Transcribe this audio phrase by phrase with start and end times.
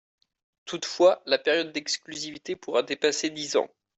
[0.65, 3.69] Toutefois, la période d’exclusivité pourra dépasser dix ans.